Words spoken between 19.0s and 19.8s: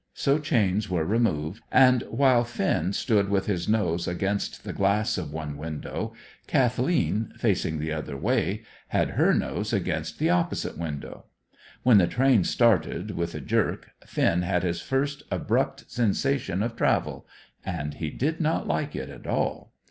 at all.